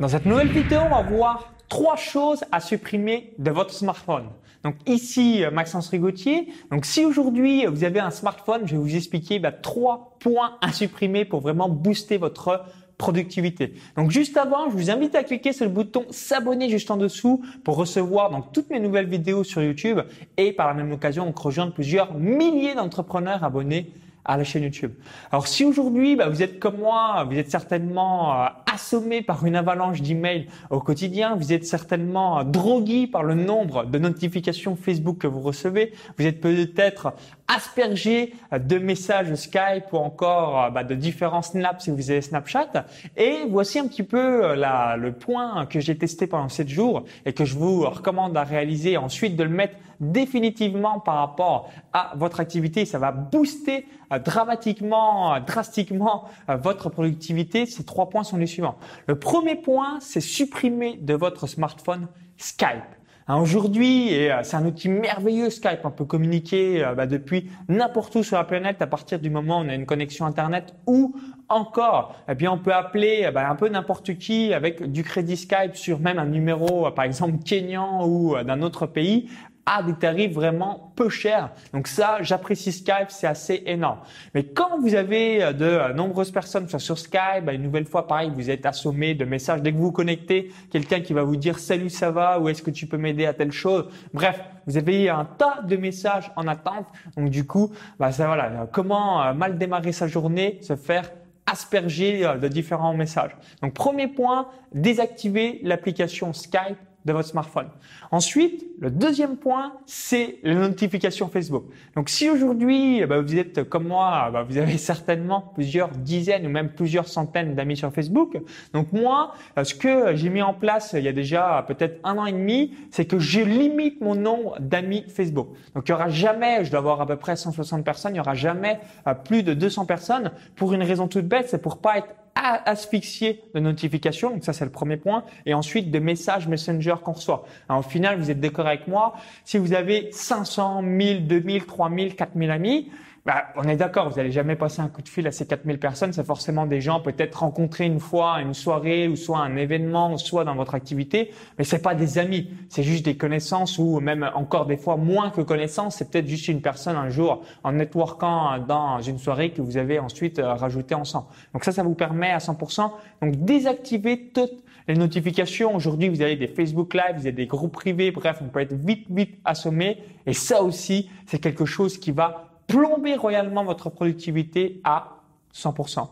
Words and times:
Dans 0.00 0.08
cette 0.08 0.24
nouvelle 0.24 0.48
vidéo, 0.48 0.80
on 0.86 0.88
va 0.88 1.02
voir 1.02 1.52
trois 1.68 1.96
choses 1.96 2.42
à 2.52 2.60
supprimer 2.60 3.34
de 3.36 3.50
votre 3.50 3.74
smartphone. 3.74 4.24
Donc 4.64 4.76
ici, 4.86 5.44
euh, 5.44 5.50
Maxence 5.50 5.90
Rigotier. 5.90 6.48
Donc 6.70 6.86
si 6.86 7.04
aujourd'hui 7.04 7.66
vous 7.66 7.84
avez 7.84 8.00
un 8.00 8.10
smartphone, 8.10 8.62
je 8.64 8.72
vais 8.72 8.78
vous 8.78 8.96
expliquer 8.96 9.38
bah, 9.38 9.52
trois 9.52 10.16
points 10.18 10.56
à 10.62 10.72
supprimer 10.72 11.26
pour 11.26 11.42
vraiment 11.42 11.68
booster 11.68 12.16
votre 12.16 12.64
productivité. 12.96 13.74
Donc 13.98 14.10
juste 14.10 14.38
avant, 14.38 14.70
je 14.70 14.74
vous 14.74 14.90
invite 14.90 15.14
à 15.14 15.22
cliquer 15.22 15.52
sur 15.52 15.66
le 15.66 15.70
bouton 15.70 16.06
s'abonner 16.08 16.70
juste 16.70 16.90
en 16.90 16.96
dessous 16.96 17.44
pour 17.62 17.76
recevoir 17.76 18.30
donc 18.30 18.52
toutes 18.54 18.70
mes 18.70 18.80
nouvelles 18.80 19.08
vidéos 19.08 19.44
sur 19.44 19.62
YouTube 19.62 20.00
et 20.38 20.52
par 20.52 20.66
la 20.66 20.72
même 20.72 20.92
occasion 20.92 21.30
rejoindre 21.36 21.74
plusieurs 21.74 22.14
milliers 22.14 22.74
d'entrepreneurs 22.74 23.44
abonnés 23.44 23.92
à 24.24 24.36
la 24.36 24.44
chaîne 24.44 24.62
YouTube. 24.62 24.92
Alors 25.30 25.46
si 25.46 25.64
aujourd'hui 25.64 26.16
bah, 26.16 26.28
vous 26.28 26.42
êtes 26.42 26.58
comme 26.58 26.78
moi, 26.78 27.26
vous 27.28 27.36
êtes 27.36 27.50
certainement 27.50 28.32
euh, 28.32 28.46
assommé 28.72 29.22
par 29.22 29.44
une 29.44 29.56
avalanche 29.56 30.00
d'emails 30.02 30.46
au 30.70 30.80
quotidien, 30.80 31.34
vous 31.34 31.52
êtes 31.52 31.64
certainement 31.64 32.40
euh, 32.40 32.44
drogué 32.44 33.06
par 33.06 33.22
le 33.22 33.34
nombre 33.34 33.84
de 33.84 33.98
notifications 33.98 34.76
Facebook 34.76 35.18
que 35.18 35.26
vous 35.26 35.40
recevez, 35.40 35.92
vous 36.18 36.26
êtes 36.26 36.40
peut-être 36.40 37.12
aspergé 37.48 38.34
euh, 38.52 38.58
de 38.58 38.78
messages 38.78 39.34
Skype 39.34 39.92
ou 39.92 39.96
encore 39.96 40.70
bah, 40.72 40.84
de 40.84 40.94
différents 40.94 41.42
snaps 41.42 41.84
si 41.84 41.90
vous 41.90 42.10
avez 42.10 42.22
Snapchat. 42.22 42.86
Et 43.16 43.40
voici 43.48 43.78
un 43.78 43.86
petit 43.86 44.02
peu 44.02 44.54
la, 44.54 44.96
le 44.96 45.12
point 45.12 45.66
que 45.66 45.80
j'ai 45.80 45.96
testé 45.96 46.26
pendant 46.26 46.48
7 46.48 46.68
jours 46.68 47.04
et 47.26 47.32
que 47.32 47.44
je 47.44 47.56
vous 47.56 47.80
recommande 47.82 48.36
à 48.36 48.44
réaliser 48.44 48.96
ensuite 48.96 49.36
de 49.36 49.44
le 49.44 49.50
mettre 49.50 49.74
définitivement 50.00 50.98
par 50.98 51.16
rapport 51.16 51.70
à 51.92 52.12
votre 52.16 52.40
activité. 52.40 52.84
Ça 52.84 52.98
va 52.98 53.12
booster 53.12 53.86
euh, 54.12 54.18
dramatiquement, 54.18 55.34
euh, 55.34 55.40
drastiquement 55.40 56.24
euh, 56.48 56.56
votre 56.56 56.88
productivité. 56.88 57.66
Ces 57.66 57.84
trois 57.84 58.08
points 58.08 58.24
sont 58.24 58.38
les 58.38 58.46
suivants. 58.46 58.59
Le 59.06 59.18
premier 59.18 59.56
point, 59.56 59.98
c'est 60.00 60.20
supprimer 60.20 60.98
de 61.00 61.14
votre 61.14 61.46
smartphone 61.46 62.08
Skype. 62.36 62.84
Hein, 63.28 63.36
aujourd'hui, 63.40 64.10
c'est 64.42 64.56
un 64.56 64.66
outil 64.66 64.88
merveilleux 64.88 65.50
Skype. 65.50 65.80
On 65.84 65.90
peut 65.90 66.04
communiquer 66.04 66.84
bah, 66.96 67.06
depuis 67.06 67.48
n'importe 67.68 68.16
où 68.16 68.22
sur 68.24 68.36
la 68.36 68.44
planète 68.44 68.82
à 68.82 68.88
partir 68.88 69.20
du 69.20 69.30
moment 69.30 69.60
où 69.60 69.64
on 69.64 69.68
a 69.68 69.74
une 69.74 69.86
connexion 69.86 70.26
Internet 70.26 70.74
ou 70.86 71.14
encore, 71.48 72.16
eh 72.28 72.34
bien, 72.34 72.50
on 72.50 72.58
peut 72.58 72.72
appeler 72.72 73.30
bah, 73.32 73.48
un 73.48 73.54
peu 73.54 73.68
n'importe 73.68 74.16
qui 74.18 74.52
avec 74.52 74.90
du 74.90 75.04
crédit 75.04 75.36
Skype 75.36 75.76
sur 75.76 76.00
même 76.00 76.18
un 76.18 76.26
numéro, 76.26 76.90
par 76.90 77.04
exemple, 77.04 77.38
kenyan 77.44 78.04
ou 78.04 78.34
d'un 78.42 78.62
autre 78.62 78.86
pays 78.86 79.30
à 79.66 79.82
des 79.82 79.94
tarifs 79.94 80.32
vraiment 80.32 80.92
peu 80.96 81.08
chers. 81.08 81.50
Donc 81.72 81.86
ça, 81.86 82.18
j'apprécie 82.22 82.72
Skype, 82.72 83.08
c'est 83.08 83.26
assez 83.26 83.62
énorme. 83.66 83.98
Mais 84.34 84.44
quand 84.44 84.80
vous 84.80 84.94
avez 84.94 85.42
euh, 85.42 85.52
de 85.52 85.64
euh, 85.64 85.92
nombreuses 85.92 86.30
personnes 86.30 86.68
sur 86.68 86.98
Skype, 86.98 87.44
bah, 87.44 87.52
une 87.52 87.62
nouvelle 87.62 87.84
fois, 87.84 88.06
pareil, 88.06 88.32
vous 88.34 88.50
êtes 88.50 88.66
assommé 88.66 89.14
de 89.14 89.24
messages. 89.24 89.62
Dès 89.62 89.72
que 89.72 89.76
vous 89.76 89.84
vous 89.84 89.92
connectez, 89.92 90.50
quelqu'un 90.70 91.00
qui 91.00 91.12
va 91.12 91.22
vous 91.22 91.36
dire 91.36 91.58
salut, 91.58 91.90
ça 91.90 92.10
va, 92.10 92.40
ou 92.40 92.48
est-ce 92.48 92.62
que 92.62 92.70
tu 92.70 92.86
peux 92.86 92.96
m'aider 92.96 93.26
à 93.26 93.34
telle 93.34 93.52
chose? 93.52 93.88
Bref, 94.12 94.40
vous 94.66 94.76
avez 94.76 95.08
un 95.08 95.24
tas 95.24 95.62
de 95.62 95.76
messages 95.76 96.30
en 96.36 96.46
attente. 96.48 96.86
Donc 97.16 97.30
du 97.30 97.46
coup, 97.46 97.70
bah 97.98 98.12
ça 98.12 98.26
voilà, 98.26 98.68
comment 98.72 99.22
euh, 99.22 99.34
mal 99.34 99.58
démarrer 99.58 99.92
sa 99.92 100.06
journée, 100.06 100.58
se 100.62 100.76
faire 100.76 101.10
asperger 101.46 102.30
de 102.40 102.46
différents 102.46 102.94
messages. 102.94 103.36
Donc 103.60 103.74
premier 103.74 104.06
point, 104.06 104.46
désactiver 104.72 105.58
l'application 105.64 106.32
Skype 106.32 106.78
de 107.04 107.12
votre 107.12 107.28
smartphone. 107.28 107.68
Ensuite, 108.10 108.66
le 108.78 108.90
deuxième 108.90 109.36
point, 109.36 109.74
c'est 109.86 110.38
les 110.42 110.54
notifications 110.54 111.28
Facebook. 111.28 111.64
Donc, 111.96 112.08
si 112.08 112.28
aujourd'hui, 112.28 113.04
ben, 113.06 113.20
vous 113.22 113.36
êtes 113.36 113.68
comme 113.68 113.88
moi, 113.88 114.30
ben, 114.32 114.42
vous 114.42 114.58
avez 114.58 114.76
certainement 114.78 115.40
plusieurs 115.54 115.90
dizaines 115.90 116.46
ou 116.46 116.50
même 116.50 116.70
plusieurs 116.70 117.08
centaines 117.08 117.54
d'amis 117.54 117.76
sur 117.76 117.92
Facebook. 117.92 118.38
Donc, 118.74 118.92
moi, 118.92 119.32
euh, 119.56 119.64
ce 119.64 119.74
que 119.74 120.14
j'ai 120.14 120.28
mis 120.28 120.42
en 120.42 120.54
place 120.54 120.94
il 120.96 121.04
y 121.04 121.08
a 121.08 121.12
déjà 121.12 121.64
peut-être 121.66 122.00
un 122.04 122.18
an 122.18 122.26
et 122.26 122.32
demi, 122.32 122.74
c'est 122.90 123.06
que 123.06 123.18
je 123.18 123.40
limite 123.40 124.00
mon 124.00 124.14
nombre 124.14 124.58
d'amis 124.60 125.04
Facebook. 125.08 125.48
Donc, 125.74 125.88
il 125.88 125.92
y 125.92 125.94
aura 125.94 126.08
jamais, 126.08 126.64
je 126.64 126.70
dois 126.70 126.80
avoir 126.80 127.00
à 127.00 127.06
peu 127.06 127.16
près 127.16 127.36
160 127.36 127.84
personnes, 127.84 128.14
il 128.14 128.18
y 128.18 128.20
aura 128.20 128.34
jamais 128.34 128.80
euh, 129.06 129.14
plus 129.14 129.42
de 129.42 129.54
200 129.54 129.86
personnes 129.86 130.32
pour 130.56 130.74
une 130.74 130.82
raison 130.82 131.08
toute 131.08 131.26
bête, 131.26 131.48
c'est 131.48 131.62
pour 131.62 131.78
pas 131.78 131.98
être 131.98 132.08
asphyxié 132.34 133.42
de 133.54 133.60
notifications. 133.60 134.30
Donc 134.30 134.44
ça, 134.44 134.52
c'est 134.52 134.64
le 134.64 134.70
premier 134.70 134.96
point. 134.96 135.24
Et 135.46 135.54
ensuite, 135.54 135.90
de 135.90 135.98
messages 135.98 136.48
Messenger 136.48 136.94
qu'on 137.02 137.12
reçoit. 137.12 137.44
Alors, 137.68 137.80
au 137.80 137.88
final, 137.88 138.18
vous 138.18 138.30
êtes 138.30 138.40
d'accord 138.40 138.66
avec 138.66 138.88
moi. 138.88 139.14
Si 139.44 139.58
vous 139.58 139.72
avez 139.72 140.08
500, 140.12 140.82
1000, 140.82 141.26
2000, 141.26 141.66
3000, 141.66 142.16
4000 142.16 142.50
amis, 142.50 142.90
bah, 143.26 143.44
on 143.56 143.64
est 143.64 143.76
d'accord, 143.76 144.08
vous 144.08 144.16
n'allez 144.16 144.30
jamais 144.30 144.56
passer 144.56 144.80
un 144.80 144.88
coup 144.88 145.02
de 145.02 145.08
fil 145.08 145.26
à 145.26 145.32
ces 145.32 145.46
4000 145.46 145.78
personnes. 145.78 146.12
C'est 146.12 146.24
forcément 146.24 146.64
des 146.66 146.80
gens 146.80 147.00
peut-être 147.00 147.40
rencontrés 147.40 147.84
une 147.84 148.00
fois 148.00 148.40
une 148.40 148.54
soirée 148.54 149.08
ou 149.08 149.16
soit 149.16 149.40
un 149.40 149.56
événement, 149.56 150.16
soit 150.16 150.44
dans 150.44 150.54
votre 150.54 150.74
activité. 150.74 151.30
Mais 151.58 151.64
c'est 151.64 151.82
pas 151.82 151.94
des 151.94 152.16
amis. 152.16 152.48
C'est 152.70 152.82
juste 152.82 153.04
des 153.04 153.18
connaissances 153.18 153.78
ou 153.78 154.00
même 154.00 154.30
encore 154.34 154.64
des 154.64 154.78
fois 154.78 154.96
moins 154.96 155.30
que 155.30 155.42
connaissances. 155.42 155.96
C'est 155.96 156.10
peut-être 156.10 156.28
juste 156.28 156.48
une 156.48 156.62
personne 156.62 156.96
un 156.96 157.10
jour 157.10 157.42
en 157.62 157.72
networkant 157.72 158.58
dans 158.58 159.00
une 159.02 159.18
soirée 159.18 159.50
que 159.50 159.60
vous 159.60 159.76
avez 159.76 159.98
ensuite 159.98 160.38
euh, 160.38 160.54
rajouté 160.54 160.94
ensemble. 160.94 161.26
Donc 161.52 161.64
ça, 161.64 161.72
ça 161.72 161.82
vous 161.82 161.94
permet 161.94 162.30
à 162.30 162.38
100%. 162.38 162.90
Donc 163.20 163.36
désactiver 163.36 164.30
toutes 164.34 164.64
les 164.88 164.94
notifications. 164.94 165.76
Aujourd'hui, 165.76 166.08
vous 166.08 166.22
avez 166.22 166.36
des 166.36 166.48
Facebook 166.48 166.94
Live, 166.94 167.16
vous 167.16 167.26
avez 167.26 167.32
des 167.32 167.46
groupes 167.46 167.72
privés. 167.72 168.12
Bref, 168.12 168.38
on 168.40 168.48
peut 168.48 168.60
être 168.60 168.72
vite, 168.72 169.06
vite 169.10 169.38
assommé. 169.44 169.98
Et 170.26 170.32
ça 170.32 170.62
aussi, 170.62 171.10
c'est 171.26 171.38
quelque 171.38 171.66
chose 171.66 171.98
qui 171.98 172.12
va 172.12 172.49
plomber 172.70 173.16
royalement 173.16 173.64
votre 173.64 173.90
productivité 173.90 174.80
à 174.84 175.16
100%. 175.54 176.08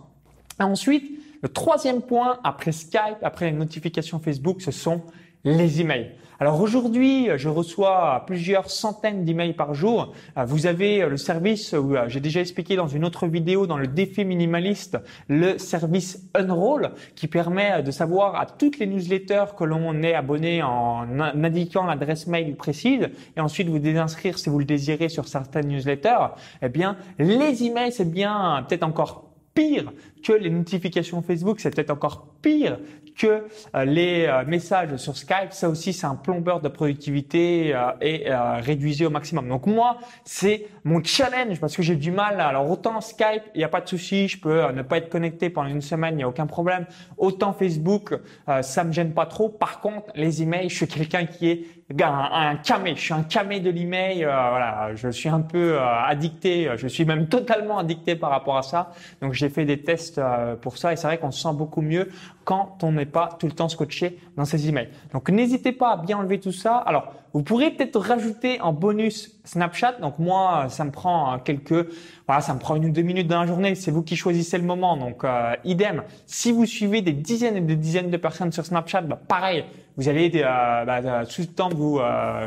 ensuite, 0.59 1.21
le 1.43 1.49
troisième 1.49 2.03
point, 2.03 2.39
après 2.45 2.73
Skype, 2.73 3.19
après 3.23 3.51
les 3.51 3.57
notifications 3.57 4.19
Facebook, 4.19 4.61
ce 4.61 4.71
sont 4.71 5.03
les 5.45 5.81
emails. 5.81 6.13
Alors 6.41 6.61
aujourd'hui, 6.61 7.29
je 7.37 7.49
reçois 7.49 8.23
plusieurs 8.25 8.71
centaines 8.71 9.25
d'emails 9.25 9.55
par 9.55 9.75
jour. 9.75 10.13
Vous 10.47 10.67
avez 10.67 11.01
le 11.01 11.17
service 11.17 11.73
où 11.73 11.97
euh, 11.97 12.05
j'ai 12.09 12.21
déjà 12.21 12.41
expliqué 12.41 12.77
dans 12.77 12.87
une 12.87 13.05
autre 13.05 13.27
vidéo 13.27 13.67
dans 13.67 13.77
le 13.77 13.89
défi 13.89 14.25
minimaliste, 14.25 14.99
le 15.27 15.59
service 15.59 16.29
Unroll 16.35 16.93
qui 17.17 17.27
permet 17.27 17.83
de 17.83 17.91
savoir 17.91 18.37
à 18.37 18.47
toutes 18.47 18.79
les 18.79 18.87
newsletters 18.87 19.47
que 19.57 19.65
l'on 19.65 20.01
est 20.05 20.15
abonné 20.15 20.63
en 20.63 21.09
indiquant 21.19 21.87
l'adresse 21.87 22.29
mail 22.29 22.55
précise 22.55 23.09
et 23.37 23.41
ensuite 23.41 23.69
vous 23.69 23.81
désinscrire 23.81 24.39
si 24.39 24.49
vous 24.49 24.61
le 24.61 24.65
désirez 24.65 25.09
sur 25.09 25.27
certaines 25.27 25.67
newsletters. 25.67 26.29
Eh 26.63 26.69
bien, 26.69 26.97
les 27.19 27.65
emails, 27.65 27.91
c'est 27.91 28.09
bien 28.09 28.65
peut-être 28.69 28.85
encore 28.85 29.28
pire 29.59 29.93
que 30.23 30.33
les 30.33 30.51
notifications 30.51 31.21
Facebook, 31.21 31.59
c'est 31.59 31.75
peut-être 31.75 31.91
encore 31.91 32.29
pire 32.43 32.79
que 33.19 33.45
euh, 33.75 33.85
les 33.85 34.27
euh, 34.27 34.45
messages 34.47 34.97
sur 34.97 35.17
Skype. 35.17 35.51
Ça 35.51 35.69
aussi, 35.69 35.93
c'est 35.93 36.07
un 36.07 36.15
plombeur 36.15 36.61
de 36.61 36.69
productivité 36.69 37.75
euh, 37.75 37.91
et 38.01 38.29
réduisé 38.61 39.05
au 39.05 39.11
maximum. 39.11 39.49
Donc 39.49 39.67
moi, 39.67 39.99
c'est 40.25 40.67
mon 40.85 41.03
challenge 41.03 41.61
parce 41.61 41.77
que 41.77 41.83
j'ai 41.83 41.97
du 41.97 42.13
mal. 42.13 42.41
Alors 42.41 42.71
autant 42.71 43.01
Skype, 43.01 43.43
il 43.55 43.59
n'y 43.59 43.65
a 43.65 43.69
pas 43.69 43.81
de 43.81 43.89
souci, 43.89 44.29
je 44.29 44.41
peux 44.41 44.71
ne 44.71 44.83
pas 44.83 44.99
être 44.99 45.11
connecté 45.11 45.51
pendant 45.51 45.69
une 45.69 45.83
semaine, 45.83 46.15
il 46.15 46.19
n'y 46.19 46.23
a 46.23 46.29
aucun 46.29 46.47
problème. 46.47 46.87
Autant 47.17 47.53
Facebook, 47.53 48.15
ça 48.63 48.85
me 48.85 48.93
gêne 48.93 49.13
pas 49.13 49.27
trop. 49.27 49.49
Par 49.49 49.81
contre, 49.81 50.13
les 50.15 50.43
emails, 50.43 50.69
je 50.69 50.77
suis 50.77 50.87
quelqu'un 50.87 51.27
qui 51.27 51.49
est 51.49 51.65
un, 52.03 52.29
un 52.33 52.57
camé. 52.57 52.95
Je 52.95 53.01
suis 53.01 53.15
un 53.15 53.23
camé 53.23 53.61
de 53.61 53.71
l'email. 53.71 54.23
voilà, 54.25 54.91
je 54.95 55.09
suis 55.09 55.29
un 55.29 55.41
peu 55.41 55.79
addicté. 55.81 56.71
Je 56.77 56.87
suis 56.87 57.05
même 57.05 57.29
totalement 57.29 57.79
addicté 57.79 58.15
par 58.15 58.31
rapport 58.31 58.57
à 58.57 58.63
ça. 58.63 58.93
Donc 59.21 59.33
j'ai 59.33 59.49
fait 59.49 59.65
des 59.65 59.83
tests 59.83 60.21
pour 60.61 60.79
ça 60.79 60.93
et 60.93 60.97
c'est 60.97 61.07
vrai 61.07 61.19
qu'on 61.19 61.33
se 61.33 61.43
sent 61.43 61.55
beaucoup 61.55 61.83
mieux 61.83 62.09
quand 62.45 62.83
on 62.83 62.93
n'est 62.93 63.07
pas 63.07 63.37
tout 63.39 63.47
le 63.47 63.53
temps 63.53 63.69
scotché 63.69 64.19
dans 64.37 64.45
ses 64.45 64.69
emails. 64.69 64.91
Donc 65.13 65.31
n'hésitez 65.31 65.73
pas 65.73 65.93
à 65.93 65.97
bien 65.97 66.19
enlever 66.19 66.41
tout 66.41 66.53
ça. 66.53 66.77
Alors 66.77 67.13
vous 67.39 67.45
pourrez 67.45 67.71
peut-être 67.71 68.01
rajouter 68.01 68.61
en 68.61 68.73
bonus 68.73 69.39
Snapchat. 69.45 69.93
Donc 70.01 70.19
moi, 70.19 70.67
ça 70.71 70.85
me 70.85 70.91
prend 70.91 71.39
quelques, 71.39 71.87
voilà, 72.27 72.41
ça 72.41 72.53
me 72.53 72.59
prend 72.59 72.75
une 72.75 72.87
ou 72.87 72.91
deux 72.91 73.03
minutes 73.03 73.29
dans 73.29 73.39
la 73.39 73.47
journée. 73.47 73.77
C'est 73.77 73.93
vous 73.93 74.03
qui 74.03 74.17
choisissez 74.17 74.59
le 74.59 74.65
moment. 74.65 74.97
Donc 74.97 75.23
euh, 75.23 75.55
idem. 75.65 76.03
Si 76.27 76.51
vous 76.51 76.67
suivez 76.67 77.01
des 77.01 77.13
dizaines 77.13 77.57
et 77.57 77.61
des 77.61 77.77
dizaines 77.77 78.11
de 78.11 78.17
personnes 78.17 78.51
sur 78.51 78.67
Snapchat, 78.67 79.03
bah, 79.03 79.21
pareil, 79.29 79.65
vous 79.97 80.09
allez 80.09 80.33
euh, 80.35 80.85
bah, 80.85 80.99
euh, 80.99 81.25
tout 81.27 81.43
le 81.43 81.47
temps 81.47 81.69
vous 81.69 82.01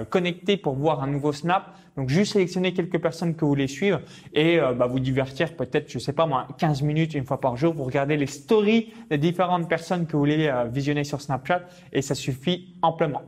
connecter 0.09 0.57
pour 0.57 0.75
voir 0.75 1.01
un 1.01 1.07
nouveau 1.07 1.31
snap. 1.31 1.73
Donc 1.95 2.09
juste 2.09 2.33
sélectionner 2.33 2.73
quelques 2.73 2.99
personnes 2.99 3.33
que 3.33 3.41
vous 3.45 3.49
voulez 3.51 3.67
suivre 3.67 4.01
et 4.33 4.59
bah, 4.77 4.87
vous 4.87 4.99
divertir 4.99 5.55
peut-être, 5.55 5.89
je 5.89 5.99
sais 5.99 6.13
pas 6.13 6.25
moi, 6.25 6.47
15 6.57 6.81
minutes 6.81 7.13
une 7.13 7.25
fois 7.25 7.39
par 7.39 7.55
jour. 7.55 7.73
Vous 7.73 7.85
regardez 7.85 8.17
les 8.17 8.27
stories 8.27 8.93
des 9.09 9.17
différentes 9.17 9.69
personnes 9.69 10.05
que 10.05 10.13
vous 10.13 10.19
voulez 10.19 10.53
visionner 10.69 11.05
sur 11.05 11.21
Snapchat 11.21 11.61
et 11.93 12.01
ça 12.01 12.15
suffit 12.15 12.75
amplement. 12.81 13.21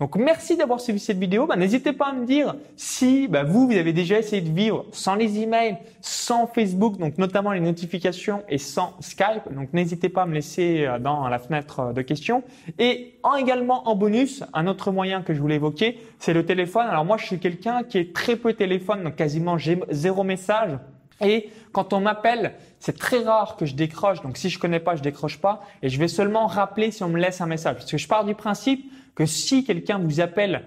Donc 0.00 0.16
merci 0.16 0.56
d'avoir 0.56 0.80
suivi 0.80 0.98
cette 1.10 1.18
vidéo. 1.18 1.46
Bah, 1.46 1.56
N'hésitez 1.56 1.92
pas 1.92 2.10
à 2.10 2.12
me 2.12 2.24
dire 2.24 2.54
si 2.76 3.26
bah, 3.26 3.42
vous, 3.42 3.66
vous 3.66 3.76
avez 3.76 3.92
déjà 3.92 4.16
essayé 4.16 4.40
de 4.40 4.48
vivre 4.48 4.86
sans 4.92 5.16
les 5.16 5.40
emails, 5.40 5.76
sans 6.00 6.46
Facebook, 6.46 6.98
donc 6.98 7.18
notamment 7.18 7.50
les 7.50 7.58
notifications 7.58 8.44
et 8.48 8.58
sans 8.58 8.94
Skype. 9.00 9.52
Donc 9.52 9.72
n'hésitez 9.72 10.08
pas 10.08 10.22
à 10.22 10.26
me 10.26 10.34
laisser 10.34 10.86
euh, 10.86 11.00
dans 11.00 11.26
la 11.26 11.40
fenêtre 11.40 11.80
euh, 11.80 11.92
de 11.92 12.02
questions. 12.02 12.44
Et 12.78 13.14
en, 13.24 13.34
également 13.34 13.88
en 13.88 13.96
bonus, 13.96 14.44
un 14.54 14.68
autre 14.68 14.92
moyen 14.92 15.22
que 15.22 15.34
je 15.34 15.40
voulais 15.40 15.56
évoquer, 15.56 15.98
c'est 16.20 16.32
le 16.32 16.46
téléphone. 16.46 16.86
Alors 16.86 17.04
moi, 17.04 17.16
je 17.16 17.26
suis 17.26 17.40
quelqu'un 17.40 17.82
qui 17.82 17.98
est 17.98 18.14
très 18.14 18.36
peu 18.36 18.52
téléphone, 18.52 19.02
donc 19.02 19.16
quasiment 19.16 19.56
zéro 19.90 20.22
message 20.22 20.78
Et 21.20 21.50
quand 21.72 21.92
on 21.92 22.00
m'appelle, 22.00 22.52
c'est 22.78 22.96
très 22.96 23.24
rare 23.24 23.56
que 23.56 23.66
je 23.66 23.74
décroche. 23.74 24.22
Donc 24.22 24.36
si 24.36 24.48
je 24.48 24.60
connais 24.60 24.78
pas, 24.78 24.94
je 24.94 25.02
décroche 25.02 25.38
pas. 25.38 25.60
Et 25.82 25.88
je 25.88 25.98
vais 25.98 26.06
seulement 26.06 26.46
rappeler 26.46 26.92
si 26.92 27.02
on 27.02 27.08
me 27.08 27.18
laisse 27.18 27.40
un 27.40 27.46
message. 27.46 27.78
Parce 27.78 27.90
que 27.90 27.98
je 27.98 28.06
pars 28.06 28.24
du 28.24 28.36
principe 28.36 28.88
que 29.16 29.26
si 29.26 29.64
quelqu'un 29.64 29.98
vous 29.98 30.20
appelle 30.20 30.62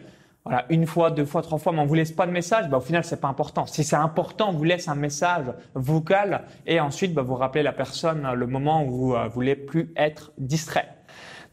voilà, 0.46 0.66
une 0.70 0.86
fois, 0.86 1.10
deux 1.10 1.26
fois, 1.26 1.42
trois 1.42 1.58
fois, 1.58 1.72
mais 1.72 1.80
on 1.80 1.86
vous 1.86 1.94
laisse 1.94 2.12
pas 2.12 2.26
de 2.26 2.32
message, 2.32 2.70
bah, 2.70 2.78
au 2.78 2.82
final, 2.82 3.06
c'est 3.06 3.22
pas 3.22 3.30
important. 3.30 3.66
Si 3.66 3.84
c'est 3.84 3.96
important, 3.96 4.50
on 4.50 4.54
vous 4.54 4.66
laisse 4.66 4.90
un 4.90 4.96
message 4.96 5.46
vocal 5.74 6.46
et 6.66 6.82
ensuite, 6.82 7.14
bah, 7.14 7.22
vous 7.22 7.36
rappelez 7.36 7.64
la 7.64 7.72
personne 7.72 8.30
le 8.34 8.48
moment 8.48 8.84
où 8.84 8.92
vous 8.92 9.16
euh, 9.16 9.28
voulez 9.30 9.56
plus 9.56 9.94
être 9.96 10.34
distrait. 10.38 10.90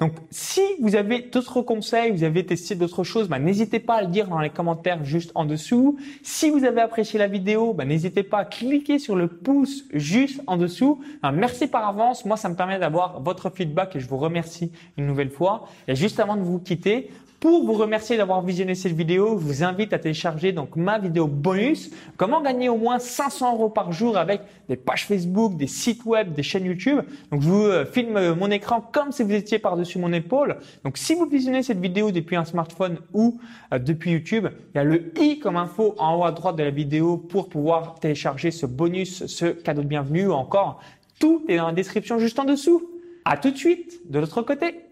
Donc, 0.01 0.15
si 0.31 0.63
vous 0.81 0.97
avez 0.97 1.21
d'autres 1.21 1.61
conseils, 1.61 2.11
vous 2.11 2.25
avez 2.25 2.47
testé 2.47 2.75
d'autres 2.75 3.05
choses, 3.05 3.29
bah, 3.29 3.39
n'hésitez 3.39 3.81
pas 3.81 3.97
à 3.97 4.03
le 4.03 4.09
dire 4.09 4.29
dans 4.29 4.39
les 4.39 4.49
commentaires 4.49 5.05
juste 5.05 5.31
en 5.35 5.45
dessous. 5.45 5.99
Si 6.23 6.49
vous 6.49 6.65
avez 6.65 6.81
apprécié 6.81 7.19
la 7.19 7.29
vidéo, 7.29 7.75
bah, 7.75 7.85
n'hésitez 7.85 8.23
pas 8.23 8.39
à 8.39 8.45
cliquer 8.47 8.99
sur 8.99 9.15
le 9.15 9.29
pouce 9.29 9.85
juste 9.93 10.41
en 10.47 10.57
dessous. 10.57 11.01
merci 11.35 11.67
par 11.67 11.87
avance. 11.87 12.25
Moi, 12.25 12.39
ça 12.39 12.49
me 12.49 12.55
permet 12.55 12.79
d'avoir 12.79 13.21
votre 13.21 13.51
feedback 13.51 13.95
et 13.95 14.01
je 14.01 14.09
vous 14.09 14.17
remercie 14.17 14.73
une 14.97 15.07
nouvelle 15.07 15.31
fois. 15.31 15.69
Et 15.87 15.95
juste 15.95 16.19
avant 16.19 16.37
de 16.37 16.43
vous 16.43 16.59
quitter, 16.59 17.11
pour 17.41 17.65
vous 17.65 17.73
remercier 17.73 18.19
d'avoir 18.19 18.43
visionné 18.43 18.75
cette 18.75 18.93
vidéo, 18.93 19.39
je 19.39 19.45
vous 19.47 19.65
invite 19.65 19.95
à 19.95 19.99
télécharger 19.99 20.53
donc 20.53 20.77
ma 20.77 20.99
vidéo 20.99 21.27
bonus, 21.27 21.91
comment 22.19 22.43
gagner 22.43 22.69
au 22.69 22.77
moins 22.77 22.99
500 22.99 23.55
euros 23.55 23.71
par 23.71 23.93
jour 23.93 24.19
avec 24.19 24.43
des 24.69 24.77
pages 24.77 25.07
Facebook, 25.07 25.57
des 25.57 25.67
sites 25.67 26.05
web, 26.05 26.35
des 26.35 26.43
chaînes 26.43 26.67
YouTube? 26.67 27.01
Donc 27.33 27.41
je 27.41 27.49
vous 27.49 27.65
euh, 27.65 27.87
filme 27.87 28.35
mon 28.35 28.51
écran 28.51 28.87
comme 28.93 29.11
si 29.11 29.23
vous 29.23 29.33
étiez 29.33 29.59
mon 29.99 30.13
épaule. 30.13 30.57
Donc 30.85 30.99
si 30.99 31.15
vous 31.15 31.27
visionnez 31.27 31.63
cette 31.63 31.81
vidéo 31.81 32.11
depuis 32.11 32.37
un 32.37 32.45
smartphone 32.45 32.99
ou 33.13 33.41
euh, 33.73 33.79
depuis 33.79 34.13
YouTube, 34.13 34.49
il 34.75 34.79
y 34.79 34.81
a 34.81 34.85
le 34.85 35.13
i 35.21 35.39
comme 35.39 35.57
info 35.57 35.95
en 35.99 36.17
haut 36.17 36.25
à 36.25 36.33
droite 36.33 36.57
de 36.57 36.63
la 36.63 36.71
vidéo 36.71 37.17
pour 37.17 37.49
pouvoir 37.49 37.99
télécharger 38.01 38.51
ce 38.51 38.67
bonus, 38.67 39.27
ce 39.27 39.47
cadeau 39.47 39.83
de 39.83 39.89
bienvenue 39.89 40.27
ou 40.27 40.33
encore 40.33 40.81
tout 41.19 41.45
est 41.49 41.57
dans 41.57 41.67
la 41.67 41.73
description 41.73 42.19
juste 42.19 42.39
en 42.39 42.45
dessous. 42.45 42.91
À 43.25 43.37
tout 43.37 43.51
de 43.51 43.57
suite 43.57 44.01
de 44.11 44.19
l'autre 44.19 44.43
côté. 44.43 44.90